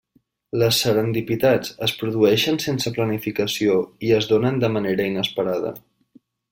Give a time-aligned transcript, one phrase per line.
[0.61, 5.81] Les serendipitats es produeixen sense planificació i es donen de manera inesperada.